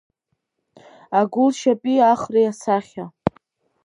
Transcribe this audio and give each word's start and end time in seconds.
Агәылшьапи 1.19 1.99
Ахреи 2.11 2.47
асахьа… 2.51 3.05